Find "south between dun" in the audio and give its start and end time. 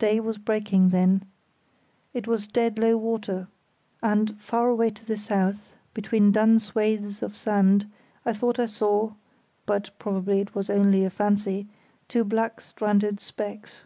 5.16-6.58